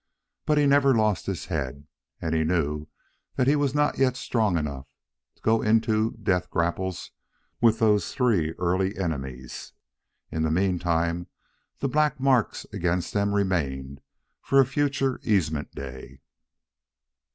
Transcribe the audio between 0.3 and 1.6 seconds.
But he never lost his